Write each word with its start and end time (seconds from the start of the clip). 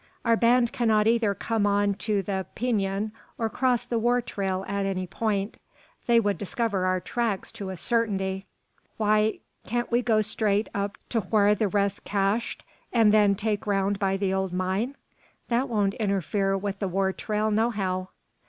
Our 0.25 0.35
band 0.35 0.71
cannot 0.73 1.05
either 1.05 1.35
come 1.35 1.67
on 1.67 1.93
to 2.09 2.23
the 2.23 2.47
Pinon 2.55 3.11
or 3.37 3.51
cross 3.51 3.85
the 3.85 3.99
war 3.99 4.19
trail 4.19 4.65
at 4.67 4.83
any 4.83 5.05
point. 5.05 5.57
They 6.07 6.19
would 6.19 6.39
discover 6.39 6.87
our 6.87 6.99
tracks 6.99 7.51
to 7.51 7.69
a 7.69 7.77
certainty." 7.77 8.47
"Why, 8.97 9.41
can't 9.63 9.91
we 9.91 10.01
go 10.01 10.21
straight 10.21 10.69
up 10.73 10.97
to 11.09 11.19
whar 11.21 11.53
the 11.53 11.67
rest's 11.67 11.99
cached, 11.99 12.63
and 12.91 13.13
then 13.13 13.35
take 13.35 13.67
round 13.67 13.99
by 13.99 14.17
the 14.17 14.33
old 14.33 14.53
mine? 14.53 14.95
That 15.49 15.69
won't 15.69 15.93
interfere 15.93 16.57
with 16.57 16.79
the 16.79 16.87
war 16.87 17.13
trail 17.13 17.51
nohow." 17.51 18.07